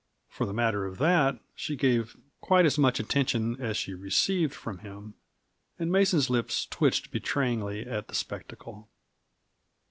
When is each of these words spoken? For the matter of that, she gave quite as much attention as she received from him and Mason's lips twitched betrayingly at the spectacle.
For 0.29 0.47
the 0.47 0.51
matter 0.53 0.87
of 0.87 0.97
that, 0.97 1.37
she 1.53 1.75
gave 1.75 2.17
quite 2.39 2.65
as 2.65 2.79
much 2.79 2.99
attention 2.99 3.61
as 3.61 3.77
she 3.77 3.93
received 3.93 4.51
from 4.51 4.79
him 4.79 5.13
and 5.77 5.91
Mason's 5.91 6.27
lips 6.27 6.65
twitched 6.65 7.11
betrayingly 7.11 7.85
at 7.85 8.07
the 8.07 8.15
spectacle. 8.15 8.89